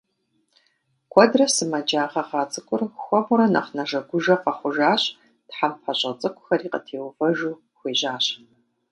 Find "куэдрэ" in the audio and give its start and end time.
1.11-1.45